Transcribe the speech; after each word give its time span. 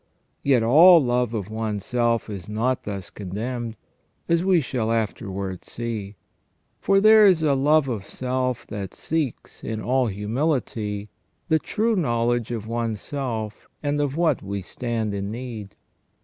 Yet 0.41 0.63
all 0.63 0.99
love 0.99 1.35
of 1.35 1.51
one's 1.51 1.85
self 1.85 2.27
is 2.27 2.49
not 2.49 2.85
thus 2.85 3.11
condemned, 3.11 3.75
as 4.27 4.43
we 4.43 4.59
shall 4.59 4.91
afterwards 4.91 5.71
see; 5.71 6.15
for 6.79 6.99
there 6.99 7.27
is 7.27 7.43
a 7.43 7.53
love 7.53 7.87
of 7.87 8.07
self 8.07 8.65
that 8.65 8.95
seeks, 8.95 9.63
in 9.63 9.79
all 9.79 10.07
humility, 10.07 11.09
the 11.49 11.59
true 11.59 11.95
knowledge 11.95 12.49
of 12.49 12.65
one's 12.65 12.99
self 12.99 13.67
and 13.83 14.01
of 14.01 14.17
what 14.17 14.41
we 14.41 14.63
stand 14.63 15.13
in 15.13 15.29
need. 15.29 15.75